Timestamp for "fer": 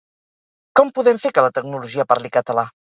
1.27-1.35